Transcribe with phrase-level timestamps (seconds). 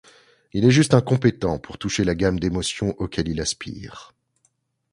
[0.53, 4.15] Il est juste incompétent pour toucher la gamme d'émotions auquel il aspire.